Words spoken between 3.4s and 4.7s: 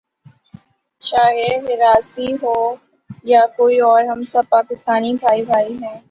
کوئی اور ہم سب